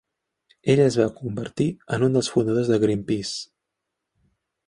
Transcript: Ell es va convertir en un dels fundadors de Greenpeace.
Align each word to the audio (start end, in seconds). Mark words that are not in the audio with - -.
Ell 0.73 0.79
es 0.85 0.95
va 1.01 1.05
convertir 1.17 1.67
en 1.97 2.07
un 2.09 2.17
dels 2.17 2.31
fundadors 2.37 2.73
de 2.73 2.81
Greenpeace. 2.87 3.35